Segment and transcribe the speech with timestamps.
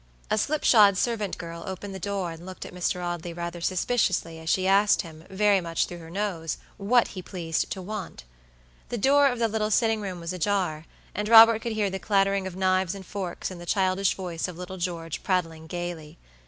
[0.31, 3.03] A slipshod servant girl opened the door and looked at Mr.
[3.03, 7.69] Audley rather suspiciously as she asked him, very much through her nose, what he pleased
[7.69, 8.23] to want.
[8.89, 12.47] The door of the little sitting room was ajar, and Robert could hear the clattering
[12.47, 16.17] of knives and forks and the childish voice of little George prattling gayly.